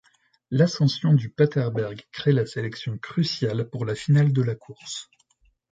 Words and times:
L'ascension 0.49 1.13
du 1.13 1.29
Paterberg 1.29 2.01
crée 2.11 2.31
la 2.31 2.47
sélection 2.47 2.97
cruciale 2.97 3.69
pour 3.69 3.85
la 3.85 3.93
finale 3.93 4.33
de 4.33 4.41
la 4.41 4.55
course. 4.55 5.11